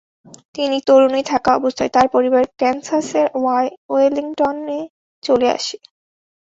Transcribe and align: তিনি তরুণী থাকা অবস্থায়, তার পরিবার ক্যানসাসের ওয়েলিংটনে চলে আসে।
তিনি 0.55 0.77
তরুণী 0.87 1.21
থাকা 1.23 1.49
অবস্থায়, 1.55 1.91
তার 1.91 2.07
পরিবার 2.07 2.43
ক্যানসাসের 2.59 3.27
ওয়েলিংটনে 3.89 4.79
চলে 5.23 5.47
আসে। 5.51 5.77